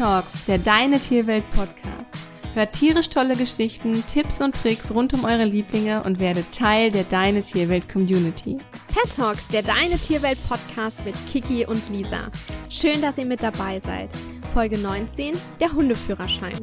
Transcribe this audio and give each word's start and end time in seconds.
Talks, 0.00 0.46
der 0.46 0.56
Deine 0.56 0.98
Tierwelt 0.98 1.44
Podcast. 1.50 2.14
Hört 2.54 2.72
tierisch 2.72 3.10
tolle 3.10 3.36
Geschichten, 3.36 4.02
Tipps 4.06 4.40
und 4.40 4.56
Tricks 4.56 4.90
rund 4.90 5.12
um 5.12 5.24
eure 5.24 5.44
Lieblinge 5.44 6.02
und 6.04 6.18
werdet 6.18 6.56
Teil 6.56 6.90
der 6.90 7.04
Deine 7.04 7.42
Tierwelt 7.42 7.86
Community. 7.86 8.56
Pet 8.94 9.14
Talks, 9.14 9.48
der 9.48 9.62
Deine 9.62 9.98
Tierwelt 9.98 10.38
Podcast 10.48 11.04
mit 11.04 11.14
Kiki 11.30 11.66
und 11.66 11.86
Lisa. 11.90 12.30
Schön, 12.70 13.02
dass 13.02 13.18
ihr 13.18 13.26
mit 13.26 13.42
dabei 13.42 13.78
seid. 13.80 14.08
Folge 14.54 14.78
19, 14.78 15.34
der 15.60 15.70
Hundeführerschein. 15.70 16.56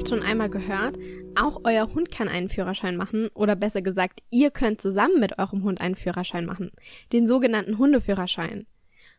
Vielleicht 0.00 0.08
schon 0.08 0.22
einmal 0.22 0.48
gehört, 0.48 0.96
auch 1.34 1.60
euer 1.64 1.92
Hund 1.92 2.10
kann 2.10 2.28
einen 2.28 2.48
Führerschein 2.48 2.96
machen 2.96 3.28
oder 3.34 3.54
besser 3.54 3.82
gesagt, 3.82 4.20
ihr 4.30 4.50
könnt 4.50 4.80
zusammen 4.80 5.20
mit 5.20 5.38
eurem 5.38 5.62
Hund 5.62 5.78
einen 5.78 5.94
Führerschein 5.94 6.46
machen, 6.46 6.70
den 7.12 7.26
sogenannten 7.26 7.76
Hundeführerschein. 7.76 8.66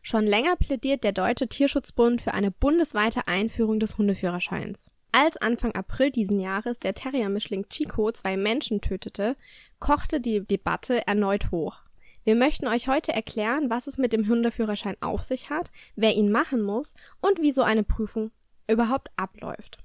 Schon 0.02 0.26
länger 0.26 0.56
plädiert 0.56 1.04
der 1.04 1.12
Deutsche 1.12 1.46
Tierschutzbund 1.46 2.20
für 2.20 2.34
eine 2.34 2.50
bundesweite 2.50 3.28
Einführung 3.28 3.78
des 3.78 3.96
Hundeführerscheins. 3.96 4.90
Als 5.12 5.36
Anfang 5.36 5.72
April 5.72 6.10
diesen 6.10 6.40
Jahres 6.40 6.80
der 6.80 6.94
Terrier-Mischling 6.94 7.68
Chico 7.68 8.10
zwei 8.10 8.36
Menschen 8.36 8.80
tötete, 8.80 9.36
kochte 9.78 10.20
die 10.20 10.40
Debatte 10.40 11.06
erneut 11.06 11.52
hoch. 11.52 11.76
Wir 12.24 12.34
möchten 12.34 12.66
euch 12.66 12.88
heute 12.88 13.12
erklären, 13.12 13.70
was 13.70 13.86
es 13.86 13.98
mit 13.98 14.12
dem 14.12 14.26
Hundeführerschein 14.26 14.96
auf 15.00 15.22
sich 15.22 15.48
hat, 15.48 15.70
wer 15.94 16.16
ihn 16.16 16.32
machen 16.32 16.60
muss 16.60 16.94
und 17.20 17.40
wie 17.40 17.52
so 17.52 17.62
eine 17.62 17.84
Prüfung 17.84 18.32
überhaupt 18.66 19.10
abläuft. 19.16 19.81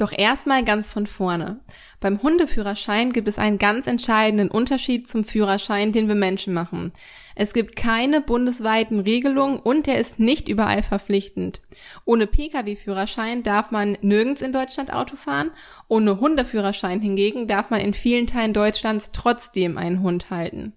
Doch 0.00 0.16
erstmal 0.16 0.64
ganz 0.64 0.88
von 0.88 1.06
vorne. 1.06 1.60
Beim 2.00 2.22
Hundeführerschein 2.22 3.12
gibt 3.12 3.28
es 3.28 3.38
einen 3.38 3.58
ganz 3.58 3.86
entscheidenden 3.86 4.50
Unterschied 4.50 5.06
zum 5.06 5.24
Führerschein, 5.24 5.92
den 5.92 6.08
wir 6.08 6.14
Menschen 6.14 6.54
machen. 6.54 6.94
Es 7.34 7.52
gibt 7.52 7.76
keine 7.76 8.22
bundesweiten 8.22 9.00
Regelungen 9.00 9.58
und 9.58 9.86
er 9.88 9.98
ist 9.98 10.18
nicht 10.18 10.48
überall 10.48 10.82
verpflichtend. 10.82 11.60
Ohne 12.06 12.26
Pkw-Führerschein 12.26 13.42
darf 13.42 13.72
man 13.72 13.98
nirgends 14.00 14.40
in 14.40 14.54
Deutschland 14.54 14.90
Auto 14.90 15.16
fahren, 15.16 15.50
ohne 15.86 16.18
Hundeführerschein 16.18 17.02
hingegen 17.02 17.46
darf 17.46 17.68
man 17.68 17.80
in 17.80 17.92
vielen 17.92 18.26
Teilen 18.26 18.54
Deutschlands 18.54 19.12
trotzdem 19.12 19.76
einen 19.76 20.00
Hund 20.00 20.30
halten. 20.30 20.72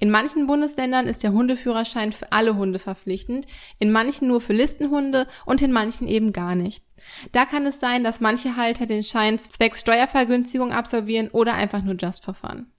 In 0.00 0.10
manchen 0.10 0.46
Bundesländern 0.46 1.06
ist 1.06 1.22
der 1.22 1.32
Hundeführerschein 1.32 2.12
für 2.12 2.32
alle 2.32 2.56
Hunde 2.56 2.78
verpflichtend, 2.78 3.46
in 3.78 3.92
manchen 3.92 4.28
nur 4.28 4.40
für 4.40 4.54
Listenhunde 4.54 5.28
und 5.44 5.60
in 5.60 5.72
manchen 5.72 6.08
eben 6.08 6.32
gar 6.32 6.54
nicht. 6.54 6.82
Da 7.32 7.44
kann 7.44 7.66
es 7.66 7.80
sein, 7.80 8.02
dass 8.02 8.18
manche 8.18 8.56
Halter 8.56 8.86
den 8.86 9.02
Schein 9.02 9.38
zwecks 9.38 9.80
Steuervergünstigung 9.80 10.72
absolvieren 10.72 11.28
oder 11.28 11.52
einfach 11.52 11.82
nur 11.82 11.96
just 11.96 12.24
for 12.24 12.32
fun. 12.32 12.72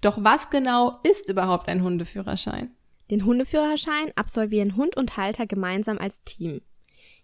Doch 0.00 0.24
was 0.24 0.48
genau 0.48 0.98
ist 1.02 1.28
überhaupt 1.28 1.68
ein 1.68 1.82
Hundeführerschein? 1.82 2.70
Den 3.10 3.26
Hundeführerschein 3.26 4.12
absolvieren 4.16 4.76
Hund 4.76 4.96
und 4.96 5.18
Halter 5.18 5.46
gemeinsam 5.46 5.98
als 5.98 6.24
Team. 6.24 6.62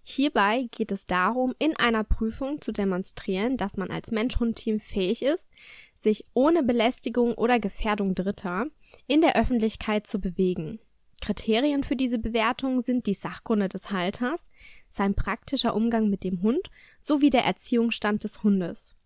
Hierbei 0.03 0.69
geht 0.70 0.92
es 0.92 1.06
darum, 1.06 1.55
in 1.59 1.77
einer 1.77 2.05
Prüfung 2.05 2.61
zu 2.61 2.73
demonstrieren, 2.73 3.56
dass 3.56 3.77
man 3.77 3.91
als 3.91 4.11
Mensch-Hund-Team 4.11 4.81
fähig 4.81 5.23
ist, 5.23 5.48
sich 5.97 6.27
ohne 6.34 6.62
Belästigung 6.62 7.34
oder 7.34 7.61
Gefährdung 7.61 8.15
Dritter 8.15 8.67
in 9.06 9.20
der 9.20 9.37
Öffentlichkeit 9.37 10.06
zu 10.06 10.20
bewegen. 10.20 10.81
Kriterien 11.20 11.84
für 11.84 11.95
diese 11.95 12.19
Bewertung 12.19 12.81
sind 12.81 13.06
die 13.06 13.15
Sachkunde 13.15 13.69
des 13.69 13.91
Halters, 13.93 14.48
sein 14.91 15.15
praktischer 15.15 15.75
Umgang 15.75 16.11
mit 16.11 16.25
dem 16.25 16.43
Hund 16.43 16.69
sowie 17.00 17.31
der 17.31 17.45
Erziehungsstand 17.45 18.25
des 18.25 18.43
Hundes. 18.43 18.97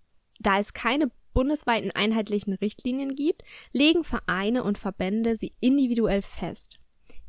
Da 0.41 0.59
es 0.59 0.73
keine 0.73 1.11
bundesweiten 1.35 1.91
einheitlichen 1.91 2.55
Richtlinien 2.55 3.15
gibt, 3.15 3.43
legen 3.73 4.05
Vereine 4.05 4.65
und 4.65 4.79
Verbände 4.79 5.37
sie 5.37 5.53
individuell 5.61 6.23
fest. 6.23 6.79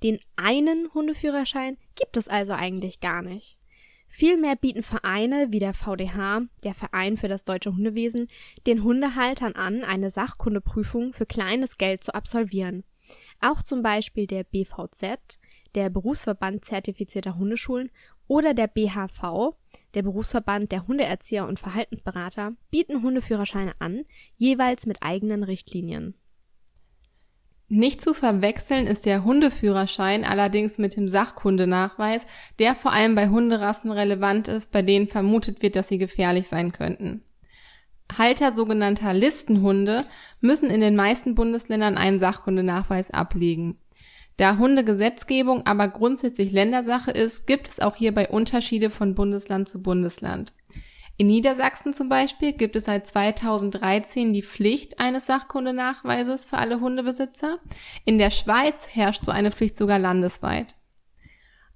Den 0.04 0.18
einen 0.36 0.94
Hundeführerschein 0.94 1.78
gibt 1.96 2.18
es 2.18 2.28
also 2.28 2.54
eigentlich 2.54 3.00
gar 3.00 3.22
nicht. 3.22 3.58
Vielmehr 4.08 4.56
bieten 4.56 4.84
Vereine 4.84 5.48
wie 5.52 5.60
der 5.60 5.74
VDH, 5.74 6.44
der 6.64 6.74
Verein 6.74 7.18
für 7.18 7.28
das 7.28 7.44
deutsche 7.44 7.74
Hundewesen, 7.74 8.30
den 8.66 8.84
Hundehaltern 8.84 9.54
an, 9.54 9.84
eine 9.84 10.10
Sachkundeprüfung 10.10 11.14
für 11.14 11.26
kleines 11.26 11.78
Geld 11.78 12.04
zu 12.04 12.16
absolvieren. 12.16 12.84
Auch 13.42 13.62
zum 13.62 13.84
Beispiel 13.84 14.26
der 14.26 14.44
BVZ, 14.44 15.40
der 15.76 15.90
Berufsverband 15.90 16.64
zertifizierter 16.64 17.38
Hundeschulen, 17.38 17.92
oder 18.28 18.54
der 18.54 18.68
BHV, 18.68 19.56
der 19.94 20.04
Berufsverband 20.04 20.72
der 20.72 20.88
Hundeerzieher 20.88 21.48
und 21.48 21.60
Verhaltensberater, 21.60 22.54
bieten 22.70 23.02
Hundeführerscheine 23.02 23.74
an, 23.80 24.04
jeweils 24.36 24.86
mit 24.86 25.02
eigenen 25.02 25.44
Richtlinien. 25.44 26.16
Nicht 27.70 28.02
zu 28.02 28.14
verwechseln 28.14 28.88
ist 28.88 29.06
der 29.06 29.26
Hundeführerschein 29.26 30.24
allerdings 30.24 30.78
mit 30.78 30.96
dem 30.96 31.10
Sachkundenachweis, 31.10 32.26
der 32.60 32.76
vor 32.76 32.94
allem 32.94 33.14
bei 33.14 33.28
Hunderassen 33.28 33.92
relevant 33.92 34.48
ist, 34.48 34.72
bei 34.72 34.82
denen 34.82 35.10
vermutet 35.10 35.62
wird, 35.62 35.76
dass 35.76 35.90
sie 35.90 35.98
gefährlich 35.98 36.48
sein 36.48 36.72
könnten. 36.72 37.24
Halter 38.18 38.56
sogenannter 38.56 39.14
Listenhunde 39.14 40.06
müssen 40.40 40.70
in 40.70 40.80
den 40.80 40.96
meisten 40.96 41.36
Bundesländern 41.36 41.98
einen 41.98 42.20
Sachkundenachweis 42.20 43.12
ablegen. 43.12 43.78
Da 44.38 44.58
Hundegesetzgebung 44.58 45.66
aber 45.66 45.90
grundsätzlich 45.90 46.54
Ländersache 46.54 47.12
ist, 47.12 47.48
gibt 47.48 47.68
es 47.68 47.82
auch 47.82 47.96
hierbei 47.98 48.30
Unterschiede 48.30 48.90
von 48.90 49.14
Bundesland 49.14 49.68
zu 49.68 49.84
Bundesland. 49.84 50.54
In 51.20 51.28
Niedersachsen 51.28 51.94
zum 51.94 52.10
Beispiel 52.10 52.54
gibt 52.54 52.76
es 52.76 52.86
seit 52.86 53.08
2013 53.08 54.34
die 54.34 54.44
Pflicht 54.44 55.00
eines 55.00 55.26
Sachkundenachweises 55.26 56.46
für 56.46 56.60
alle 56.60 56.80
Hundebesitzer. 56.80 57.58
In 58.06 58.20
der 58.20 58.30
Schweiz 58.30 58.96
herrscht 58.96 59.26
so 59.26 59.32
eine 59.32 59.50
Pflicht 59.50 59.78
sogar 59.78 59.98
landesweit. 59.98 60.76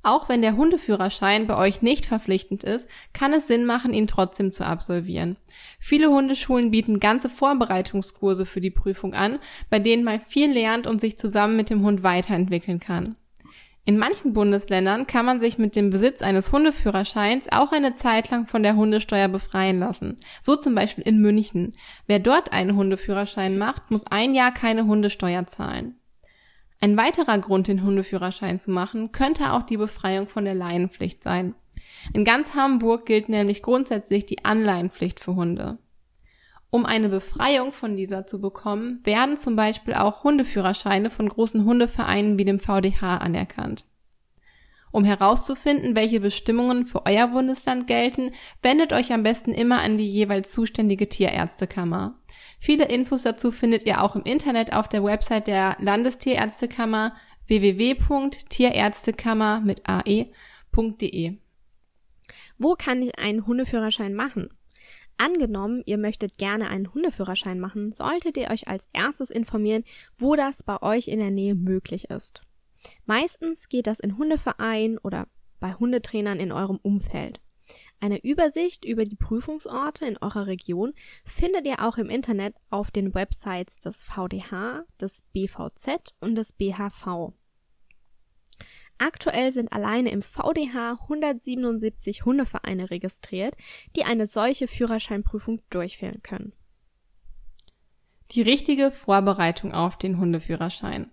Auch 0.03 0.29
wenn 0.29 0.44
der 0.44 0.57
Hundeführerschein 0.57 1.47
bei 1.47 1.56
euch 1.57 1.81
nicht 1.81 2.06
verpflichtend 2.06 2.63
ist, 2.63 2.88
kann 3.13 3.34
es 3.34 3.47
Sinn 3.47 3.66
machen, 3.66 3.94
ihn 3.94 4.07
trotzdem 4.07 4.52
zu 4.52 4.66
absolvieren. 4.66 5.38
Viele 5.79 6.09
Hundeschulen 6.09 6.69
bieten 6.69 7.00
ganze 7.00 7.29
Vorbereitungskurse 7.29 8.46
für 8.46 8.62
die 8.62 8.72
Prüfung 8.72 9.16
an, 9.16 9.40
bei 9.69 9.79
denen 9.79 10.03
man 10.03 10.19
viel 10.19 10.52
lernt 10.52 10.85
und 10.85 11.02
sich 11.02 11.18
zusammen 11.18 11.56
mit 11.56 11.69
dem 11.69 11.84
Hund 11.84 12.03
weiterentwickeln 12.03 12.79
kann. 12.79 13.16
In 13.84 13.97
manchen 13.97 14.34
Bundesländern 14.34 15.08
kann 15.08 15.25
man 15.25 15.40
sich 15.40 15.58
mit 15.58 15.75
dem 15.75 15.90
Besitz 15.90 16.22
eines 16.22 16.52
Hundeführerscheins 16.52 17.47
auch 17.52 17.72
eine 17.72 17.96
Zeit 17.96 18.30
lang 18.30 18.46
von 18.46 18.62
der 18.62 18.75
Hundesteuer 18.75 19.28
befreien 19.28 19.80
lassen. 19.80 20.18
So 20.44 20.56
zum 20.56 20.75
Beispiel 20.75 21.03
in 21.03 21.19
München. 21.19 21.74
Wer 22.06 22.20
dort 22.20 22.53
einen 22.53 22.75
Hundeführerschein 22.75 23.58
macht, 23.58 23.90
muss 23.90 24.06
ein 24.06 24.36
Jahr 24.36 24.53
keine 24.53 24.86
Hundesteuer 24.86 25.47
zahlen. 25.47 25.96
Ein 26.80 26.96
weiterer 26.96 27.40
Grund, 27.40 27.68
den 27.68 27.84
Hundeführerschein 27.84 28.59
zu 28.59 28.70
machen, 28.70 29.12
könnte 29.12 29.53
auch 29.53 29.64
die 29.64 29.78
Befreiung 29.78 30.28
von 30.28 30.46
der 30.46 30.56
Laienpflicht 30.56 31.24
sein. 31.24 31.56
In 32.14 32.24
ganz 32.24 32.53
Hamburg 32.56 33.06
gilt 33.06 33.30
nämlich 33.30 33.64
grundsätzlich 33.64 34.25
die 34.25 34.46
Anleihenpflicht 34.46 35.20
für 35.20 35.36
Hunde. 35.36 35.80
Um 36.74 36.86
eine 36.86 37.09
Befreiung 37.09 37.74
von 37.74 37.98
dieser 37.98 38.26
zu 38.26 38.40
bekommen, 38.40 39.02
werden 39.04 39.38
zum 39.38 39.58
Beispiel 39.58 39.94
auch 39.94 40.24
Hundeführerscheine 40.24 41.09
von 41.09 41.28
großen 41.28 41.66
Hundevereinen 41.66 42.40
wie 42.40 42.46
dem 42.46 42.59
VDH 42.59 43.18
anerkannt. 43.18 43.84
Um 44.92 45.04
herauszufinden, 45.04 45.98
welche 45.98 46.22
Bestimmungen 46.22 46.86
für 46.86 47.06
euer 47.06 47.28
Bundesland 47.28 47.88
gelten, 47.88 48.32
wendet 48.62 48.94
euch 48.94 49.12
am 49.12 49.24
besten 49.24 49.54
immer 49.54 49.82
an 49.82 49.98
die 49.98 50.09
jeweils 50.09 50.54
zuständige 50.54 51.09
Tierärztekammer. 51.09 52.18
Viele 52.58 52.86
Infos 52.86 53.24
dazu 53.24 53.52
findet 53.52 53.86
ihr 53.86 54.02
auch 54.02 54.16
im 54.16 54.24
Internet 54.24 54.72
auf 54.72 54.88
der 54.88 55.03
Website 55.03 55.48
der 55.48 55.76
Landestierärztekammer 55.80 57.14
www.tierärztekammer 57.48 59.59
mit 59.59 59.82
ae.de. 59.90 61.38
Wo 62.58 62.76
kann 62.76 63.02
ich 63.02 63.20
einen 63.20 63.46
Hundeführerschein 63.46 64.14
machen? 64.14 64.52
Angenommen, 65.22 65.84
ihr 65.85 66.00
möchtet 66.00 66.40
gerne 66.40 66.70
einen 66.70 66.91
Hundeführerschein 66.96 67.59
machen, 67.59 67.91
solltet 67.91 68.38
ihr 68.38 68.50
euch 68.50 68.68
als 68.68 68.88
erstes 68.91 69.29
informieren, 69.29 69.84
wo 70.18 70.35
das 70.35 70.64
bei 70.64 70.82
euch 70.82 71.09
in 71.09 71.20
der 71.20 71.29
Nähe 71.29 71.53
möglich 71.53 72.09
ist. 72.09 72.41
Meistens 73.06 73.70
geht 73.70 73.85
das 73.85 74.00
in 74.00 74.18
Hundevereinen 74.18 74.97
oder 74.97 75.28
bei 75.59 75.76
Hundetrainern 75.76 76.40
in 76.40 76.52
eurem 76.52 76.79
Umfeld. 76.82 77.40
Eine 78.00 78.23
Übersicht 78.23 78.84
über 78.84 79.06
die 79.06 79.16
Prüfungsorte 79.16 80.08
in 80.08 80.18
eurer 80.18 80.47
Region 80.47 80.91
findet 81.23 81.68
ihr 81.68 81.85
auch 81.88 82.00
im 82.00 82.09
Internet 82.09 82.56
auf 82.72 82.90
den 82.90 83.14
Websites 83.14 83.79
des 83.79 84.03
VDH, 84.03 84.85
des 85.00 85.22
BVZ 85.34 86.16
und 86.20 86.34
des 86.34 86.52
BHV. 86.52 87.34
Aktuell 88.97 89.52
sind 89.52 89.73
alleine 89.73 90.11
im 90.11 90.22
VDH 90.22 90.99
177 91.02 92.25
Hundevereine 92.25 92.91
registriert, 92.91 93.55
die 93.96 94.03
eine 94.03 94.28
solche 94.28 94.67
Führerscheinprüfung 94.67 95.61
durchführen 95.69 96.22
können. 96.22 96.53
Die 98.31 98.41
richtige 98.41 98.91
Vorbereitung 98.91 99.73
auf 99.73 99.97
den 99.97 100.17
Hundeführerschein. 100.17 101.09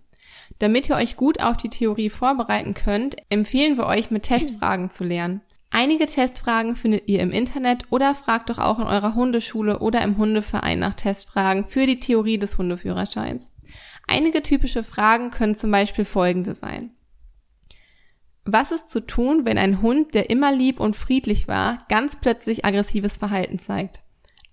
Damit 0.59 0.87
ihr 0.89 0.95
euch 0.95 1.17
gut 1.17 1.41
auf 1.41 1.57
die 1.57 1.69
Theorie 1.69 2.09
vorbereiten 2.09 2.73
könnt, 2.73 3.15
empfehlen 3.29 3.77
wir 3.77 3.87
euch 3.87 4.11
mit 4.11 4.23
Testfragen 4.23 4.89
zu 4.89 5.03
lernen. 5.03 5.41
Einige 5.71 6.07
Testfragen 6.07 6.75
findet 6.75 7.07
ihr 7.07 7.19
im 7.19 7.31
Internet 7.31 7.83
oder 7.91 8.15
fragt 8.15 8.49
doch 8.49 8.57
auch 8.57 8.79
in 8.79 8.85
eurer 8.85 9.15
Hundeschule 9.15 9.79
oder 9.79 10.01
im 10.01 10.17
Hundeverein 10.17 10.79
nach 10.79 10.95
Testfragen 10.95 11.65
für 11.65 11.85
die 11.85 11.99
Theorie 11.99 12.39
des 12.39 12.57
Hundeführerscheins. 12.57 13.53
Einige 14.07 14.41
typische 14.41 14.83
Fragen 14.83 15.29
können 15.29 15.53
zum 15.53 15.69
Beispiel 15.69 16.05
folgende 16.05 16.55
sein. 16.55 16.91
Was 18.51 18.71
ist 18.71 18.89
zu 18.89 19.05
tun, 19.05 19.45
wenn 19.45 19.59
ein 19.59 19.83
Hund, 19.83 20.15
der 20.15 20.31
immer 20.31 20.51
lieb 20.51 20.79
und 20.79 20.95
friedlich 20.95 21.47
war, 21.47 21.77
ganz 21.87 22.19
plötzlich 22.19 22.65
aggressives 22.65 23.17
Verhalten 23.17 23.59
zeigt? 23.59 24.01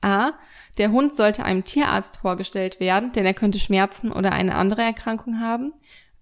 A. 0.02 0.32
Der 0.76 0.90
Hund 0.93 1.16
sollte 1.16 1.46
einem 1.46 1.64
Tierarzt 1.64 2.19
vorgestellt 2.19 2.78
werden, 2.78 3.12
denn 3.12 3.25
er 3.25 3.32
könnte 3.32 3.58
Schmerzen 3.58 4.12
oder 4.12 4.32
eine 4.32 4.54
andere 4.54 4.82
Erkrankung 4.82 5.40
haben. 5.40 5.72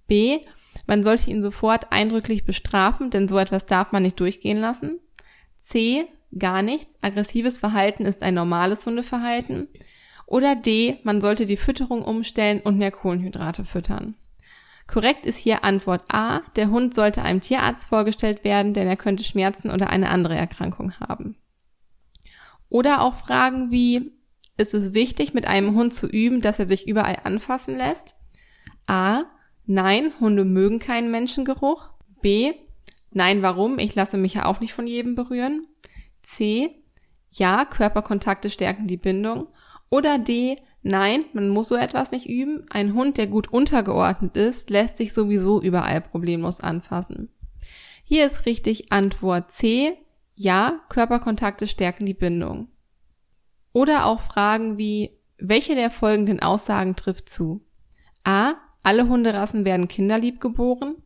B. 0.07 0.39
Man 0.87 1.03
sollte 1.03 1.29
ihn 1.29 1.43
sofort 1.43 1.91
eindrücklich 1.91 2.45
bestrafen, 2.45 3.11
denn 3.11 3.27
so 3.27 3.39
etwas 3.39 3.67
darf 3.67 3.91
man 3.91 4.05
nicht 4.05 4.21
durchgehen 4.21 4.59
lassen. 4.59 5.01
C. 5.59 6.07
Gar 6.39 6.63
nichts. 6.63 6.97
Aggressives 7.01 7.59
Verhalten 7.59 8.05
ist 8.07 8.23
ein 8.23 8.35
normales 8.35 8.87
Hundeverhalten. 8.87 9.67
Oder 10.27 10.55
D. 10.55 11.01
Man 11.03 11.21
sollte 11.21 11.45
die 11.45 11.57
Fütterung 11.57 12.03
umstellen 12.03 12.61
und 12.61 12.79
mehr 12.79 12.93
Kohlenhydrate 12.93 13.65
füttern. 13.65 14.15
Korrekt 14.87 15.27
ist 15.27 15.39
hier 15.39 15.65
Antwort 15.65 16.05
A. 16.13 16.41
Der 16.57 16.71
Hund 16.71 16.95
sollte 16.95 17.23
einem 17.23 17.41
Tierarzt 17.41 17.89
vorgestellt 17.89 18.45
werden, 18.45 18.75
denn 18.75 18.87
er 18.87 18.97
könnte 18.97 19.25
Schmerzen 19.25 19.71
oder 19.71 19.91
eine 19.91 20.11
andere 20.11 20.37
Erkrankung 20.37 20.93
haben. 21.01 21.37
Oder 22.69 23.03
auch 23.03 23.15
Fragen 23.15 23.71
wie, 23.71 24.13
ist 24.57 24.75
es 24.75 24.95
wichtig, 24.95 25.35
mit 25.35 25.47
einem 25.47 25.75
Hund 25.75 25.95
zu 25.95 26.07
üben, 26.07 26.41
dass 26.41 26.59
er 26.59 26.67
sich 26.67 26.87
überall 26.87 27.19
anfassen 27.25 27.77
lässt? 27.77 28.17
A. 28.87 29.25
Nein, 29.67 30.13
Hunde 30.21 30.45
mögen 30.45 30.79
keinen 30.79 31.11
Menschengeruch. 31.11 31.89
B. 32.21 32.53
Nein, 33.11 33.43
warum? 33.43 33.79
Ich 33.79 33.95
lasse 33.95 34.17
mich 34.17 34.35
ja 34.35 34.45
auch 34.45 34.61
nicht 34.61 34.75
von 34.75 34.87
jedem 34.87 35.15
berühren. 35.15 35.67
C. 36.23 36.83
Ja, 37.31 37.65
Körperkontakte 37.65 38.51
stärken 38.51 38.87
die 38.87 38.97
Bindung. 38.97 39.49
Oder 39.89 40.19
D. 40.19 40.57
Nein, 40.87 41.25
man 41.33 41.49
muss 41.49 41.69
so 41.69 41.77
etwas 41.77 42.13
nicht 42.13 42.29
üben. 42.29 42.67
Ein 42.69 42.93
Hund, 42.93 43.17
der 43.17 43.27
gut 43.27 43.51
untergeordnet 43.51 44.37
ist, 44.37 44.69
lässt 44.69 44.99
sich 44.99 45.15
sowieso 45.15 45.63
überall 45.63 46.03
problemlos 46.03 46.61
anfassen. 46.61 47.31
Hier 48.05 48.27
ist 48.27 48.45
richtig 48.45 48.93
Antwort 48.93 49.51
C. 49.51 49.95
Ja, 50.37 50.81
Körperkontakte 50.91 51.67
stärken 51.67 52.05
die 52.05 52.13
Bindung. 52.13 52.69
Oder 53.73 54.05
auch 54.05 54.21
Fragen 54.21 54.77
wie, 54.77 55.19
welche 55.39 55.75
der 55.75 55.91
folgenden 55.91 56.41
Aussagen 56.41 56.97
trifft 56.97 57.31
zu? 57.31 57.65
A. 58.23 58.53
Alle 58.83 59.09
Hunderassen 59.09 59.65
werden 59.65 59.89
kinderlieb 59.89 60.39
geboren. 60.39 60.97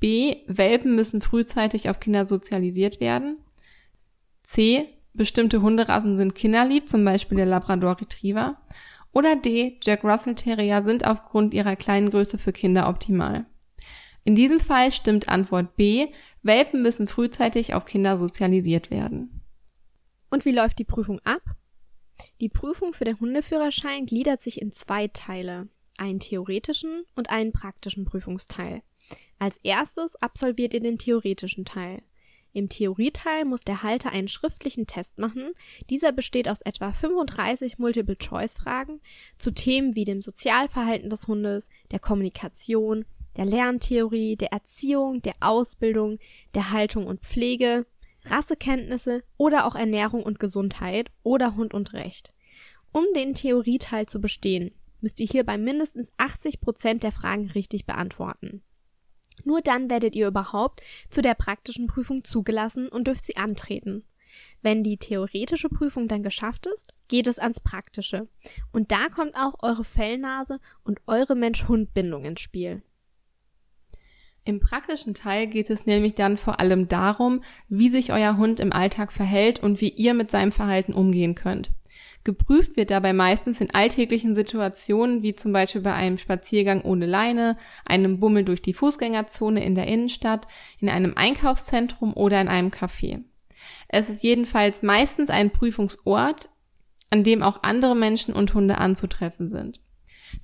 B. 0.00 0.38
Welpen 0.48 0.96
müssen 0.96 1.22
frühzeitig 1.22 1.88
auf 1.88 2.00
Kinder 2.00 2.26
sozialisiert 2.26 2.98
werden. 2.98 3.38
C. 4.42 4.88
Bestimmte 5.12 5.62
Hunderassen 5.62 6.16
sind 6.16 6.34
kinderlieb, 6.34 6.88
zum 6.88 7.04
Beispiel 7.04 7.36
der 7.36 7.46
Labrador 7.46 8.00
Retriever. 8.00 8.58
Oder 9.14 9.36
D. 9.36 9.78
Jack 9.82 10.02
Russell 10.02 10.34
Terrier 10.34 10.82
sind 10.84 11.06
aufgrund 11.06 11.54
ihrer 11.54 11.76
kleinen 11.76 12.10
Größe 12.10 12.36
für 12.36 12.52
Kinder 12.52 12.88
optimal. 12.88 13.46
In 14.24 14.34
diesem 14.34 14.58
Fall 14.58 14.90
stimmt 14.90 15.28
Antwort 15.28 15.76
B. 15.76 16.08
Welpen 16.42 16.82
müssen 16.82 17.06
frühzeitig 17.06 17.74
auf 17.74 17.84
Kinder 17.84 18.18
sozialisiert 18.18 18.90
werden. 18.90 19.40
Und 20.30 20.44
wie 20.44 20.52
läuft 20.52 20.78
die 20.80 20.84
Prüfung 20.84 21.20
ab? 21.20 21.42
Die 22.40 22.48
Prüfung 22.48 22.92
für 22.92 23.04
den 23.04 23.20
Hundeführerschein 23.20 24.06
gliedert 24.06 24.42
sich 24.42 24.60
in 24.60 24.72
zwei 24.72 25.08
Teile 25.08 25.68
einen 25.96 26.18
theoretischen 26.18 27.04
und 27.14 27.30
einen 27.30 27.52
praktischen 27.52 28.04
Prüfungsteil. 28.04 28.82
Als 29.38 29.58
erstes 29.58 30.16
absolviert 30.16 30.74
ihr 30.74 30.80
den 30.80 30.98
theoretischen 30.98 31.64
Teil. 31.64 32.02
Im 32.56 32.68
Theorieteil 32.68 33.44
muss 33.44 33.62
der 33.62 33.82
Halter 33.82 34.12
einen 34.12 34.28
schriftlichen 34.28 34.86
Test 34.86 35.18
machen. 35.18 35.50
Dieser 35.90 36.12
besteht 36.12 36.48
aus 36.48 36.62
etwa 36.62 36.92
35 36.92 37.80
Multiple-Choice-Fragen 37.80 39.00
zu 39.38 39.50
Themen 39.50 39.96
wie 39.96 40.04
dem 40.04 40.22
Sozialverhalten 40.22 41.10
des 41.10 41.26
Hundes, 41.26 41.68
der 41.90 41.98
Kommunikation, 41.98 43.06
der 43.36 43.46
Lerntheorie, 43.46 44.36
der 44.36 44.52
Erziehung, 44.52 45.20
der 45.20 45.34
Ausbildung, 45.40 46.18
der 46.54 46.70
Haltung 46.70 47.08
und 47.08 47.22
Pflege, 47.22 47.86
Rassekenntnisse 48.24 49.24
oder 49.36 49.66
auch 49.66 49.74
Ernährung 49.74 50.22
und 50.22 50.38
Gesundheit 50.38 51.10
oder 51.24 51.56
Hund 51.56 51.74
und 51.74 51.92
Recht. 51.92 52.32
Um 52.92 53.04
den 53.16 53.34
Theorieteil 53.34 54.06
zu 54.06 54.20
bestehen, 54.20 54.70
müsst 55.00 55.18
ihr 55.18 55.26
hierbei 55.26 55.58
mindestens 55.58 56.12
80 56.18 56.60
Prozent 56.60 57.02
der 57.02 57.10
Fragen 57.10 57.50
richtig 57.50 57.84
beantworten. 57.84 58.62
Nur 59.42 59.60
dann 59.60 59.90
werdet 59.90 60.14
ihr 60.14 60.28
überhaupt 60.28 60.82
zu 61.10 61.20
der 61.20 61.34
praktischen 61.34 61.86
Prüfung 61.86 62.24
zugelassen 62.24 62.88
und 62.88 63.06
dürft 63.06 63.24
sie 63.24 63.36
antreten. 63.36 64.04
Wenn 64.62 64.82
die 64.82 64.96
theoretische 64.96 65.68
Prüfung 65.68 66.08
dann 66.08 66.22
geschafft 66.22 66.66
ist, 66.66 66.94
geht 67.08 67.26
es 67.26 67.38
ans 67.38 67.60
Praktische. 67.60 68.28
Und 68.72 68.90
da 68.92 69.08
kommt 69.08 69.34
auch 69.36 69.54
eure 69.62 69.84
Fellnase 69.84 70.58
und 70.82 71.00
eure 71.06 71.36
Mensch-Hund-Bindung 71.36 72.24
ins 72.24 72.40
Spiel. 72.40 72.82
Im 74.46 74.60
praktischen 74.60 75.14
Teil 75.14 75.46
geht 75.46 75.70
es 75.70 75.86
nämlich 75.86 76.14
dann 76.14 76.36
vor 76.36 76.60
allem 76.60 76.86
darum, 76.88 77.42
wie 77.68 77.88
sich 77.88 78.12
euer 78.12 78.36
Hund 78.36 78.60
im 78.60 78.72
Alltag 78.72 79.12
verhält 79.12 79.62
und 79.62 79.80
wie 79.80 79.88
ihr 79.88 80.12
mit 80.12 80.30
seinem 80.30 80.52
Verhalten 80.52 80.92
umgehen 80.92 81.34
könnt. 81.34 81.70
Geprüft 82.24 82.78
wird 82.78 82.90
dabei 82.90 83.12
meistens 83.12 83.60
in 83.60 83.70
alltäglichen 83.74 84.34
Situationen, 84.34 85.22
wie 85.22 85.34
zum 85.34 85.52
Beispiel 85.52 85.82
bei 85.82 85.92
einem 85.92 86.16
Spaziergang 86.16 86.80
ohne 86.80 87.04
Leine, 87.04 87.58
einem 87.84 88.18
Bummel 88.18 88.44
durch 88.44 88.62
die 88.62 88.72
Fußgängerzone 88.72 89.62
in 89.62 89.74
der 89.74 89.86
Innenstadt, 89.86 90.48
in 90.80 90.88
einem 90.88 91.12
Einkaufszentrum 91.16 92.14
oder 92.14 92.40
in 92.40 92.48
einem 92.48 92.70
Café. 92.70 93.22
Es 93.88 94.08
ist 94.08 94.22
jedenfalls 94.22 94.82
meistens 94.82 95.28
ein 95.28 95.50
Prüfungsort, 95.50 96.48
an 97.10 97.24
dem 97.24 97.42
auch 97.42 97.62
andere 97.62 97.94
Menschen 97.94 98.32
und 98.32 98.54
Hunde 98.54 98.78
anzutreffen 98.78 99.46
sind. 99.46 99.83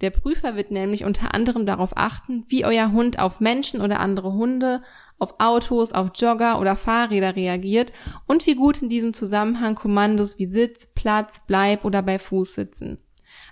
Der 0.01 0.11
Prüfer 0.11 0.57
wird 0.57 0.71
nämlich 0.71 1.05
unter 1.05 1.35
anderem 1.35 1.67
darauf 1.67 1.97
achten, 1.97 2.45
wie 2.49 2.65
euer 2.65 2.93
Hund 2.93 3.19
auf 3.19 3.41
Menschen 3.41 3.81
oder 3.81 4.01
andere 4.01 4.33
Hunde, 4.33 4.83
auf 5.19 5.35
Autos, 5.39 5.93
auf 5.93 6.11
Jogger 6.15 6.61
oder 6.61 6.77
Fahrräder 6.77 7.37
reagiert 7.37 7.93
und 8.27 8.47
wie 8.47 8.55
gut 8.55 8.83
in 8.83 8.89
diesem 8.89 9.15
Zusammenhang 9.15 9.75
Kommandos 9.75 10.39
wie 10.39 10.47
Sitz, 10.47 10.87
Platz, 10.95 11.43
Bleib 11.47 11.85
oder 11.85 12.03
bei 12.03 12.19
Fuß 12.19 12.55
sitzen. 12.55 12.99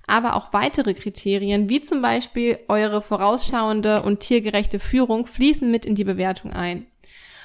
Aber 0.06 0.34
auch 0.34 0.52
weitere 0.52 0.94
Kriterien, 0.94 1.68
wie 1.68 1.82
zum 1.82 2.00
Beispiel 2.00 2.58
eure 2.68 3.02
vorausschauende 3.02 4.02
und 4.02 4.20
tiergerechte 4.20 4.80
Führung, 4.80 5.26
fließen 5.26 5.70
mit 5.70 5.84
in 5.84 5.94
die 5.94 6.04
Bewertung 6.04 6.52
ein. 6.52 6.86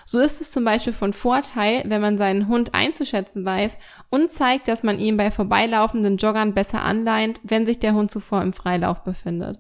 So 0.05 0.19
ist 0.19 0.41
es 0.41 0.51
zum 0.51 0.65
Beispiel 0.65 0.93
von 0.93 1.13
Vorteil, 1.13 1.83
wenn 1.85 2.01
man 2.01 2.17
seinen 2.17 2.47
Hund 2.47 2.73
einzuschätzen 2.73 3.45
weiß 3.45 3.77
und 4.09 4.29
zeigt, 4.31 4.67
dass 4.67 4.83
man 4.83 4.99
ihn 4.99 5.17
bei 5.17 5.31
vorbeilaufenden 5.31 6.17
Joggern 6.17 6.53
besser 6.53 6.81
anleint, 6.81 7.39
wenn 7.43 7.65
sich 7.65 7.79
der 7.79 7.93
Hund 7.93 8.11
zuvor 8.11 8.41
im 8.41 8.53
Freilauf 8.53 9.03
befindet. 9.03 9.59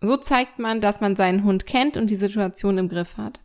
So 0.00 0.16
zeigt 0.16 0.58
man, 0.58 0.80
dass 0.80 1.00
man 1.00 1.16
seinen 1.16 1.44
Hund 1.44 1.66
kennt 1.66 1.96
und 1.96 2.10
die 2.10 2.16
Situation 2.16 2.78
im 2.78 2.88
Griff 2.88 3.16
hat. 3.16 3.40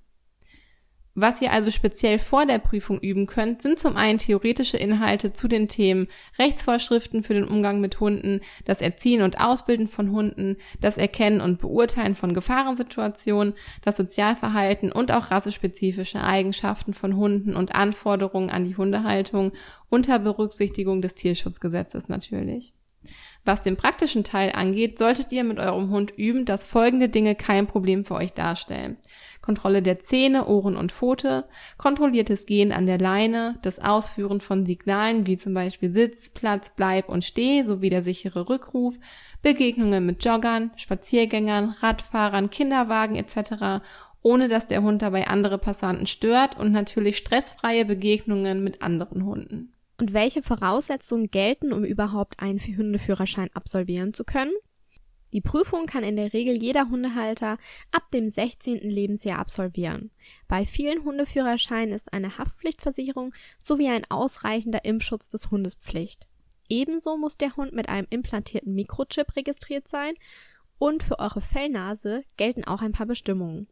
Was 1.22 1.42
ihr 1.42 1.52
also 1.52 1.70
speziell 1.70 2.18
vor 2.18 2.46
der 2.46 2.60
Prüfung 2.60 2.98
üben 2.98 3.26
könnt, 3.26 3.62
sind 3.62 3.78
zum 3.78 3.98
einen 3.98 4.20
theoretische 4.20 4.78
Inhalte 4.78 5.34
zu 5.34 5.50
den 5.50 5.68
Themen 5.68 6.08
Rechtsvorschriften 6.38 7.24
für 7.24 7.34
den 7.34 7.46
Umgang 7.46 7.82
mit 7.82 8.00
Hunden, 8.00 8.40
das 8.64 8.80
Erziehen 8.80 9.22
und 9.22 9.42
Ausbilden 9.42 9.90
von 9.90 10.14
Hunden, 10.14 10.56
das 10.80 10.98
Erkennen 10.98 11.42
und 11.42 11.60
Beurteilen 11.60 12.16
von 12.16 12.34
Gefahrensituationen, 12.34 13.54
das 13.82 13.98
Sozialverhalten 13.98 14.94
und 14.94 15.12
auch 15.12 15.30
rassespezifische 15.30 16.24
Eigenschaften 16.24 16.94
von 16.94 17.18
Hunden 17.18 17.54
und 17.54 17.76
Anforderungen 17.76 18.50
an 18.50 18.64
die 18.64 18.78
Hundehaltung 18.78 19.52
unter 19.90 20.20
Berücksichtigung 20.20 21.02
des 21.02 21.16
Tierschutzgesetzes 21.16 22.08
natürlich. 22.08 22.74
Was 23.46 23.62
den 23.62 23.78
praktischen 23.78 24.24
Teil 24.24 24.52
angeht, 24.52 25.00
solltet 25.00 25.32
ihr 25.32 25.44
mit 25.44 25.60
eurem 25.60 25.90
Hund 25.90 26.12
üben, 26.18 26.46
dass 26.46 26.66
folgende 26.66 27.10
Dinge 27.10 27.36
kein 27.36 27.68
Problem 27.68 28.06
für 28.06 28.16
euch 28.16 28.34
darstellen. 28.34 28.98
Kontrolle 29.50 29.82
der 29.82 30.00
Zähne, 30.00 30.46
Ohren 30.46 30.78
und 30.78 30.92
Pfote, 30.92 31.46
kontrolliertes 31.80 32.46
Gehen 32.46 32.72
an 32.72 32.86
der 32.86 33.00
Leine, 33.00 33.56
das 33.64 33.80
Ausführen 33.80 34.42
von 34.42 34.64
Signalen 34.64 35.26
wie 35.26 35.38
zum 35.38 35.56
Beispiel 35.56 35.92
Sitz, 35.92 36.30
Platz, 36.30 36.72
Bleib 36.76 37.10
und 37.10 37.26
Steh 37.26 37.64
sowie 37.64 37.90
der 37.90 38.04
sichere 38.04 38.48
Rückruf, 38.48 39.00
Begegnungen 39.42 40.06
mit 40.06 40.24
Joggern, 40.24 40.70
Spaziergängern, 40.76 41.74
Radfahrern, 41.82 42.52
Kinderwagen 42.52 43.16
etc., 43.16 43.82
ohne 44.22 44.50
dass 44.50 44.68
der 44.68 44.84
Hund 44.84 45.02
dabei 45.02 45.26
andere 45.26 45.58
Passanten 45.58 46.06
stört 46.06 46.60
und 46.60 46.72
natürlich 46.72 47.18
stressfreie 47.18 47.86
Begegnungen 47.86 48.64
mit 48.64 48.84
anderen 48.84 49.26
Hunden. 49.26 49.74
Und 50.00 50.14
welche 50.14 50.44
Voraussetzungen 50.44 51.32
gelten, 51.32 51.74
um 51.74 51.84
überhaupt 51.84 52.40
einen 52.40 52.60
Hundeführerschein 52.60 53.50
absolvieren 53.56 54.14
zu 54.14 54.26
können? 54.26 54.54
Die 55.34 55.42
Prüfung 55.42 55.86
kann 55.86 56.04
in 56.04 56.16
der 56.16 56.34
Regel 56.34 56.56
jeder 56.62 56.90
Hundehalter 56.90 57.58
ab 57.92 58.10
dem 58.12 58.30
16. 58.30 58.80
Lebensjahr 58.80 59.40
absolvieren. 59.40 60.12
Bei 60.48 60.66
vielen 60.66 61.04
Hundeführerscheinen 61.04 61.94
ist 61.94 62.12
eine 62.14 62.38
Haftpflichtversicherung 62.38 63.34
sowie 63.60 63.90
ein 63.90 64.06
ausreichender 64.10 64.86
Impfschutz 64.86 65.30
des 65.30 65.52
Hundes 65.52 65.76
Pflicht. 65.76 66.28
Ebenso 66.68 67.18
muss 67.18 67.38
der 67.38 67.56
Hund 67.56 67.74
mit 67.74 67.90
einem 67.90 68.08
implantierten 68.10 68.74
Mikrochip 68.74 69.36
registriert 69.36 69.88
sein 69.88 70.14
und 70.78 71.04
für 71.04 71.20
eure 71.20 71.42
Fellnase 71.42 72.24
gelten 72.38 72.64
auch 72.64 72.82
ein 72.82 72.92
paar 72.92 73.08
Bestimmungen. 73.08 73.68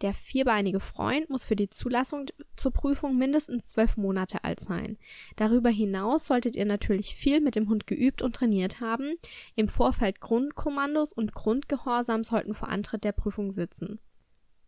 Der 0.00 0.12
vierbeinige 0.12 0.80
Freund 0.80 1.30
muss 1.30 1.44
für 1.44 1.56
die 1.56 1.70
Zulassung 1.70 2.26
zur 2.56 2.72
Prüfung 2.72 3.16
mindestens 3.16 3.68
zwölf 3.68 3.96
Monate 3.96 4.44
alt 4.44 4.60
sein. 4.60 4.98
Darüber 5.36 5.70
hinaus 5.70 6.26
solltet 6.26 6.56
ihr 6.56 6.64
natürlich 6.64 7.14
viel 7.14 7.40
mit 7.40 7.54
dem 7.54 7.68
Hund 7.68 7.86
geübt 7.86 8.22
und 8.22 8.34
trainiert 8.34 8.80
haben. 8.80 9.14
Im 9.54 9.68
Vorfeld 9.68 10.20
Grundkommandos 10.20 11.12
und 11.12 11.32
Grundgehorsam 11.32 12.24
sollten 12.24 12.54
vor 12.54 12.68
Antritt 12.68 13.04
der 13.04 13.12
Prüfung 13.12 13.52
sitzen. 13.52 14.00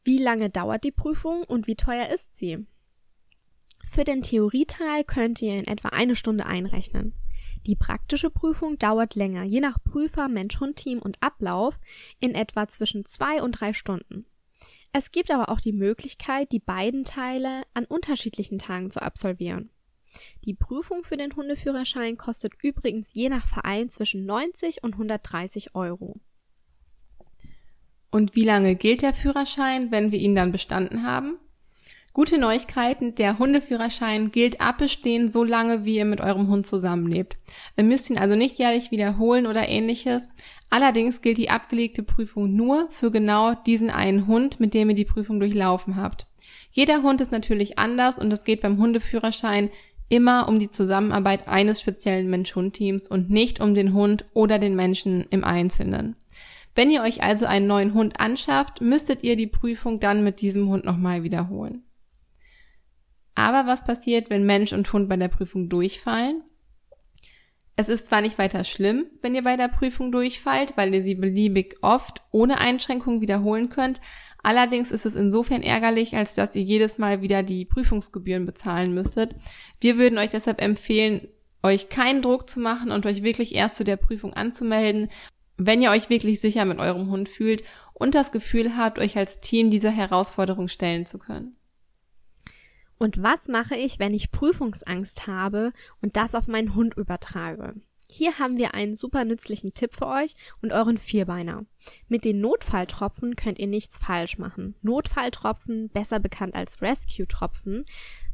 Wie 0.05 0.19
lange 0.19 0.51
dauert 0.51 0.85
die 0.85 0.93
Prüfung 0.93 1.45
und 1.45 1.67
wie 1.67 1.77
teuer 1.77 2.09
ist 2.09 2.37
sie? 2.37 2.67
Für 3.85 4.05
den 4.05 4.23
Theorieteil 4.23 5.05
könnt 5.05 5.41
ihr 5.43 5.59
in 5.59 5.67
etwa 5.67 5.89
eine 5.89 6.17
Stunde 6.17 6.47
einrechnen. 6.47 7.15
Die 7.67 7.77
praktische 7.77 8.31
Prüfung 8.31 8.79
dauert 8.79 9.15
länger, 9.15 9.45
je 9.45 9.61
nach 9.61 9.83
Prüfer, 9.83 10.29
Mensch, 10.29 10.61
Hund, 10.61 10.77
Team 10.77 10.99
und 10.99 11.17
Ablauf 11.23 11.79
in 12.21 12.35
etwa 12.35 12.69
zwischen 12.69 13.05
zwei 13.05 13.43
und 13.43 13.53
drei 13.53 13.73
Stunden. 13.73 14.27
Es 14.97 15.11
gibt 15.11 15.33
aber 15.33 15.49
auch 15.49 15.59
die 15.59 15.73
Möglichkeit, 15.73 16.53
die 16.53 16.61
beiden 16.61 17.03
Teile 17.03 17.63
an 17.75 17.85
unterschiedlichen 17.85 18.61
Tagen 18.61 18.93
zu 18.93 19.03
absolvieren. 19.03 19.71
Die 20.45 20.55
Prüfung 20.55 21.03
für 21.03 21.17
den 21.17 21.35
Hundeführerschein 21.35 22.17
kostet 22.17 22.53
übrigens 22.63 23.13
je 23.13 23.29
nach 23.29 23.45
Verein 23.45 23.89
zwischen 23.89 24.25
90 24.25 24.85
und 24.85 24.93
130 24.93 25.75
Euro. 25.75 26.21
Und 28.13 28.37
wie 28.37 28.45
lange 28.45 28.77
gilt 28.77 29.03
der 29.03 29.15
Führerschein, 29.15 29.91
wenn 29.91 30.13
wir 30.13 30.21
ihn 30.21 30.37
dann 30.37 30.53
bestanden 30.53 31.03
haben? 31.03 31.41
Gute 32.15 32.39
Neuigkeiten, 32.39 33.17
der 33.17 33.41
Hundeführerschein 33.41 34.31
gilt 34.31 34.61
ab 34.61 34.79
Bestehen 34.79 35.29
so 35.29 35.43
lange, 35.43 35.85
wie 35.85 35.97
ihr 35.97 36.05
mit 36.05 36.21
eurem 36.21 36.47
Hund 36.47 36.65
zusammenlebt. 36.65 37.37
Ihr 37.77 37.83
müsst 37.83 38.09
ihn 38.09 38.19
also 38.19 38.37
nicht 38.37 38.57
jährlich 38.57 38.93
wiederholen 38.93 39.49
oder 39.49 39.69
ähnliches. 39.69 40.31
Allerdings 40.71 41.23
gilt 41.23 41.39
die 41.39 41.51
abgelegte 41.51 42.05
Prüfung 42.05 42.55
nur 42.55 42.87
für 42.93 43.11
genau 43.11 43.55
diesen 43.55 43.91
einen 43.91 44.29
Hund, 44.29 44.61
mit 44.61 44.75
dem 44.75 44.91
ihr 44.91 44.95
die 44.95 45.05
Prüfung 45.05 45.41
durchlaufen 45.41 45.97
habt. 45.97 46.29
Jeder 46.71 47.03
Hund 47.03 47.21
ist 47.21 47.33
natürlich 47.33 47.81
anders 47.81 48.17
und 48.17 48.33
es 48.33 48.45
geht 48.45 48.61
beim 48.61 48.79
Hundeführerschein 48.79 49.71
immer 50.09 50.47
um 50.49 50.61
die 50.61 50.71
Zusammenarbeit 50.71 51.49
eines 51.49 51.81
speziellen 51.81 52.31
Mensch-Hund-Teams 52.31 53.09
und 53.09 53.29
nicht 53.29 53.61
um 53.61 53.75
den 53.75 53.93
Hund 53.93 54.25
oder 54.35 54.61
den 54.61 54.77
Menschen 54.77 55.27
im 55.31 55.43
Einzelnen. 55.43 56.15
Wenn 56.77 56.93
ihr 56.93 57.03
euch 57.03 57.25
also 57.25 57.47
einen 57.47 57.67
neuen 57.67 57.93
Hund 57.93 58.21
anschafft, 58.21 58.81
müsstet 58.81 59.25
ihr 59.25 59.35
die 59.35 59.49
Prüfung 59.49 59.99
dann 59.99 60.23
mit 60.23 60.41
diesem 60.41 60.69
Hund 60.69 60.85
nochmal 60.85 61.25
wiederholen. 61.25 61.84
Aber 63.35 63.67
was 63.67 63.85
passiert, 63.85 64.31
wenn 64.31 64.47
Mensch 64.47 64.73
und 64.73 64.93
Hund 64.93 65.09
bei 65.09 65.17
der 65.17 65.29
Prüfung 65.29 65.69
durchfallen? 65.69 66.43
Es 67.77 67.89
ist 67.89 68.07
zwar 68.07 68.21
nicht 68.21 68.39
weiter 68.39 68.63
schlimm, 68.63 69.07
wenn 69.21 69.35
ihr 69.35 69.43
bei 69.43 69.57
der 69.57 69.69
Prüfung 69.69 70.13
durchfallt, 70.13 70.77
weil 70.77 70.95
ihr 70.95 71.03
sie 71.03 71.17
beliebig 71.17 71.77
oft 71.83 72.23
ohne 72.31 72.59
Einschränkung 72.59 73.21
wiederholen 73.21 73.69
könnt. 73.69 74.01
Allerdings 74.45 74.93
ist 74.93 75.07
es 75.07 75.17
insofern 75.17 75.63
ärgerlich, 75.63 76.17
als 76.17 76.35
dass 76.35 76.55
ihr 76.55 76.63
jedes 76.63 76.99
Mal 76.99 77.23
wieder 77.23 77.43
die 77.43 77.65
Prüfungsgebühren 77.65 78.47
bezahlen 78.47 78.95
müsstet. 78.95 79.35
Wir 79.81 79.99
würden 79.99 80.19
euch 80.19 80.31
deshalb 80.31 80.61
empfehlen, 80.61 81.27
euch 81.65 81.89
keinen 81.89 82.23
Druck 82.23 82.49
zu 82.49 82.61
machen 82.61 82.93
und 82.93 83.07
euch 83.07 83.23
wirklich 83.25 83.55
erst 83.55 83.77
zu 83.77 83.85
der 83.85 83.97
Prüfung 83.97 84.35
anzumelden, 84.35 85.09
wenn 85.57 85.83
ihr 85.83 85.91
euch 85.91 86.11
wirklich 86.11 86.41
sicher 86.41 86.65
mit 86.65 86.79
eurem 86.79 87.11
Hund 87.11 87.29
fühlt 87.29 87.65
und 87.93 88.15
das 88.15 88.31
Gefühl 88.31 88.77
habt, 88.77 88.99
euch 88.99 89.17
als 89.17 89.41
Team 89.41 89.71
dieser 89.71 89.91
Herausforderung 89.91 90.69
stellen 90.69 91.07
zu 91.07 91.19
können. 91.19 91.57
Und 93.05 93.23
was 93.23 93.49
mache 93.49 93.77
ich, 93.77 93.99
wenn 93.99 94.15
ich 94.15 94.33
Prüfungsangst 94.33 95.27
habe 95.27 95.75
und 96.01 96.17
das 96.17 96.35
auf 96.35 96.47
meinen 96.47 96.75
Hund 96.75 96.97
übertrage? 96.97 97.75
Hier 98.09 98.39
haben 98.39 98.57
wir 98.57 98.73
einen 98.73 98.97
super 98.97 99.27
nützlichen 99.27 99.75
Tipp 99.75 99.93
für 99.95 100.07
euch 100.07 100.35
und 100.63 100.73
euren 100.73 100.97
Vierbeiner. 100.97 101.67
Mit 102.09 102.25
den 102.25 102.41
Notfalltropfen 102.41 103.37
könnt 103.37 103.59
ihr 103.59 103.67
nichts 103.67 103.99
falsch 103.99 104.39
machen. 104.39 104.75
Notfalltropfen, 104.81 105.91
besser 105.91 106.19
bekannt 106.19 106.55
als 106.55 106.81
Rescue-Tropfen, 106.81 107.85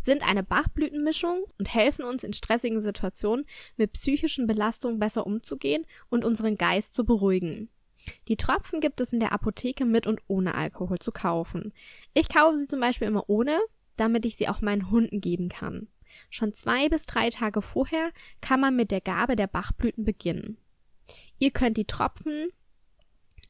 sind 0.03 0.25
eine 0.25 0.45
Bachblütenmischung 0.45 1.47
und 1.59 1.75
helfen 1.75 2.05
uns 2.05 2.23
in 2.23 2.33
stressigen 2.33 2.81
Situationen 2.81 3.47
mit 3.77 3.95
psychischen 3.95 4.47
Belastungen 4.47 5.01
besser 5.01 5.27
umzugehen 5.27 5.85
und 6.11 6.25
unseren 6.25 6.57
Geist 6.57 6.95
zu 6.95 7.05
beruhigen. 7.05 7.71
Die 8.29 8.37
Tropfen 8.37 8.81
gibt 8.81 9.01
es 9.01 9.13
in 9.13 9.19
der 9.19 9.33
Apotheke 9.33 9.85
mit 9.85 10.07
und 10.07 10.21
ohne 10.29 10.55
Alkohol 10.55 11.01
zu 11.01 11.11
kaufen. 11.11 11.73
Ich 12.15 12.29
kaufe 12.29 12.57
sie 12.57 12.69
zum 12.69 12.79
Beispiel 12.79 13.09
immer 13.09 13.29
ohne, 13.29 13.59
damit 14.01 14.25
ich 14.25 14.37
sie 14.37 14.49
auch 14.49 14.61
meinen 14.61 14.91
Hunden 14.91 15.21
geben 15.21 15.49
kann. 15.49 15.89
Schon 16.29 16.53
zwei 16.53 16.89
bis 16.89 17.07
drei 17.07 17.31
Tage 17.31 17.63
vorher 17.63 18.11
kann 18.41 18.61
man 18.61 18.75
mit 18.75 18.91
der 18.91 19.01
Gabe 19.01 19.37
der 19.37 19.47
Bachblüten 19.47 20.05
beginnen. 20.05 20.59
Ihr 21.39 21.51
könnt 21.51 21.77
die 21.77 21.87
Tropfen, 21.87 22.49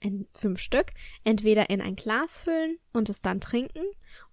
in 0.01 0.27
fünf 0.33 0.61
Stück, 0.61 0.93
entweder 1.25 1.71
in 1.71 1.81
ein 1.81 1.97
Glas 1.97 2.39
füllen 2.39 2.79
und 2.93 3.09
es 3.09 3.23
dann 3.23 3.41
trinken 3.41 3.85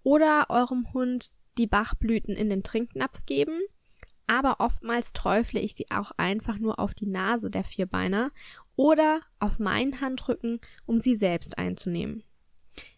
oder 0.01 0.47
eurem 0.49 0.91
Hund 0.93 1.31
die 1.57 1.67
Bachblüten 1.67 2.35
in 2.35 2.49
den 2.49 2.63
Trinknapf 2.63 3.25
geben. 3.25 3.59
Aber 4.27 4.59
oftmals 4.59 5.13
träufle 5.13 5.59
ich 5.59 5.75
sie 5.75 5.89
auch 5.89 6.11
einfach 6.17 6.57
nur 6.57 6.79
auf 6.79 6.93
die 6.93 7.07
Nase 7.07 7.49
der 7.49 7.63
Vierbeiner 7.63 8.31
oder 8.75 9.21
auf 9.39 9.59
meinen 9.59 10.01
Handrücken, 10.01 10.59
um 10.85 10.99
sie 10.99 11.15
selbst 11.15 11.57
einzunehmen. 11.57 12.23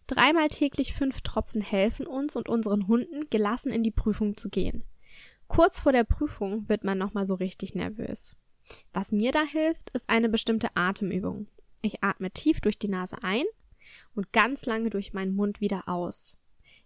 Dreimal 0.10 0.48
täglich 0.48 0.96
fünf 0.96 1.22
Tropfen 1.22 1.62
helfen 1.62 2.08
uns 2.08 2.36
und 2.36 2.50
unseren 2.50 2.88
Hunden, 2.88 3.30
gelassen 3.30 3.72
in 3.72 3.84
die 3.84 3.92
Prüfung 3.92 4.36
zu 4.36 4.50
gehen. 4.50 4.84
Kurz 5.48 5.80
vor 5.80 5.92
der 5.92 6.04
Prüfung 6.04 6.68
wird 6.68 6.84
man 6.84 6.98
nochmal 6.98 7.28
so 7.28 7.36
richtig 7.36 7.76
nervös. 7.76 8.36
Was 8.92 9.12
mir 9.12 9.32
da 9.32 9.44
hilft, 9.44 9.92
ist 9.92 10.10
eine 10.10 10.28
bestimmte 10.28 10.76
Atemübung. 10.76 11.46
Ich 11.84 12.04
atme 12.04 12.32
tief 12.32 12.60
durch 12.60 12.80
die 12.80 12.90
Nase 12.90 13.18
ein 13.22 13.44
und 14.16 14.34
ganz 14.34 14.66
lange 14.66 14.90
durch 14.90 15.14
meinen 15.14 15.36
Mund 15.36 15.62
wieder 15.62 15.88
aus. 15.88 16.38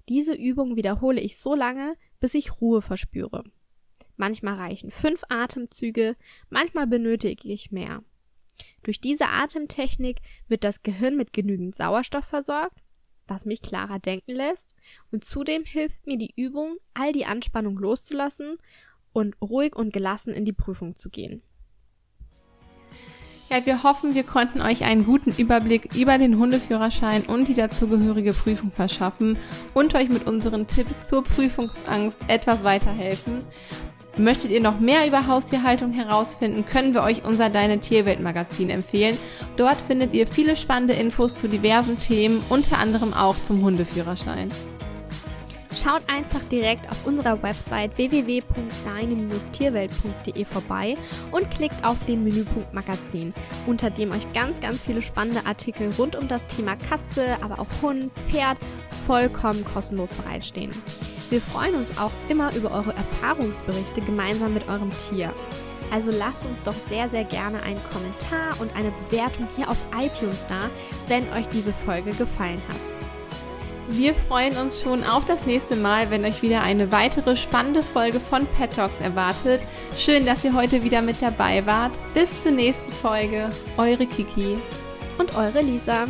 Diese 0.09 0.33
Übung 0.33 0.75
wiederhole 0.75 1.21
ich 1.21 1.37
so 1.37 1.55
lange, 1.55 1.95
bis 2.19 2.33
ich 2.33 2.59
Ruhe 2.59 2.81
verspüre. 2.81 3.45
Manchmal 4.17 4.55
reichen 4.55 4.91
fünf 4.91 5.23
Atemzüge, 5.29 6.17
manchmal 6.49 6.87
benötige 6.87 7.47
ich 7.47 7.71
mehr. 7.71 8.03
Durch 8.83 8.99
diese 8.99 9.29
Atemtechnik 9.29 10.19
wird 10.49 10.65
das 10.65 10.83
Gehirn 10.83 11.15
mit 11.15 11.31
genügend 11.31 11.73
Sauerstoff 11.73 12.25
versorgt 12.25 12.82
was 13.27 13.45
mich 13.45 13.61
klarer 13.61 13.99
denken 13.99 14.31
lässt. 14.31 14.73
Und 15.11 15.23
zudem 15.25 15.63
hilft 15.65 16.05
mir 16.07 16.17
die 16.17 16.33
Übung, 16.35 16.77
all 16.93 17.11
die 17.11 17.25
Anspannung 17.25 17.77
loszulassen 17.77 18.57
und 19.13 19.35
ruhig 19.41 19.75
und 19.75 19.93
gelassen 19.93 20.33
in 20.33 20.45
die 20.45 20.53
Prüfung 20.53 20.95
zu 20.95 21.09
gehen. 21.09 21.41
Ja, 23.49 23.63
wir 23.65 23.83
hoffen, 23.83 24.15
wir 24.15 24.23
konnten 24.23 24.61
euch 24.61 24.83
einen 24.83 25.05
guten 25.05 25.31
Überblick 25.31 25.95
über 25.95 26.17
den 26.17 26.39
Hundeführerschein 26.39 27.23
und 27.23 27.47
die 27.47 27.53
dazugehörige 27.53 28.33
Prüfung 28.33 28.71
verschaffen 28.71 29.37
und 29.75 29.93
euch 29.93 30.09
mit 30.09 30.25
unseren 30.25 30.65
Tipps 30.65 31.07
zur 31.07 31.23
Prüfungsangst 31.23 32.19
etwas 32.27 32.63
weiterhelfen. 32.63 33.43
Möchtet 34.17 34.51
ihr 34.51 34.61
noch 34.61 34.79
mehr 34.79 35.07
über 35.07 35.25
Haustierhaltung 35.25 35.91
herausfinden, 35.91 36.65
können 36.65 36.93
wir 36.93 37.01
euch 37.01 37.25
unser 37.25 37.49
Deine 37.49 37.79
Tierwelt 37.79 38.19
Magazin 38.19 38.69
empfehlen. 38.69 39.17
Dort 39.57 39.77
findet 39.77 40.13
ihr 40.13 40.27
viele 40.27 40.55
spannende 40.55 40.93
Infos 40.93 41.35
zu 41.35 41.49
diversen 41.49 41.97
Themen, 41.97 42.43
unter 42.49 42.77
anderem 42.77 43.13
auch 43.13 43.35
zum 43.41 43.63
Hundeführerschein. 43.63 44.51
Schaut 45.73 46.03
einfach 46.07 46.43
direkt 46.45 46.89
auf 46.91 47.05
unserer 47.07 47.41
Website 47.41 47.97
www.deine-tierwelt.de 47.97 50.45
vorbei 50.45 50.95
und 51.31 51.49
klickt 51.49 51.83
auf 51.83 51.97
den 52.05 52.23
Menüpunkt 52.23 52.71
Magazin, 52.73 53.33
unter 53.65 53.89
dem 53.89 54.11
euch 54.11 54.31
ganz, 54.33 54.61
ganz 54.61 54.81
viele 54.81 55.01
spannende 55.01 55.47
Artikel 55.47 55.91
rund 55.97 56.15
um 56.15 56.27
das 56.27 56.45
Thema 56.45 56.75
Katze, 56.75 57.37
aber 57.41 57.59
auch 57.59 57.65
Hund, 57.81 58.11
Pferd 58.27 58.59
vollkommen 59.07 59.65
kostenlos 59.65 60.11
bereitstehen. 60.11 60.69
Wir 61.31 61.41
freuen 61.41 61.73
uns 61.73 61.97
auch 61.97 62.11
immer 62.29 62.55
über 62.55 62.69
eure 62.71 62.93
Erfahrungsberichte 62.95 64.01
gemeinsam 64.01 64.53
mit 64.53 64.67
eurem 64.67 64.91
Tier. 65.09 65.33
Also 65.91 66.11
lasst 66.11 66.45
uns 66.45 66.61
doch 66.61 66.75
sehr, 66.87 67.09
sehr 67.09 67.23
gerne 67.23 67.63
einen 67.63 67.81
Kommentar 67.91 68.53
und 68.59 68.75
eine 68.75 68.93
Bewertung 69.09 69.47
hier 69.55 69.67
auf 69.69 69.79
iTunes 69.97 70.45
da, 70.47 70.69
wenn 71.07 71.27
euch 71.33 71.47
diese 71.49 71.73
Folge 71.73 72.11
gefallen 72.11 72.61
hat. 72.69 72.92
Wir 73.89 74.15
freuen 74.15 74.55
uns 74.57 74.81
schon 74.81 75.03
auf 75.03 75.25
das 75.25 75.45
nächste 75.45 75.75
Mal, 75.75 76.09
wenn 76.09 76.23
euch 76.23 76.41
wieder 76.41 76.61
eine 76.63 76.91
weitere 76.91 77.35
spannende 77.35 77.83
Folge 77.83 78.19
von 78.19 78.47
Pet 78.57 78.73
Talks 78.75 79.01
erwartet. 79.01 79.61
Schön, 79.97 80.25
dass 80.25 80.43
ihr 80.43 80.53
heute 80.53 80.83
wieder 80.83 81.01
mit 81.01 81.21
dabei 81.21 81.65
wart. 81.65 81.91
Bis 82.13 82.41
zur 82.41 82.53
nächsten 82.53 82.91
Folge. 82.93 83.49
Eure 83.77 84.05
Kiki 84.05 84.57
und 85.17 85.35
eure 85.35 85.61
Lisa. 85.61 86.07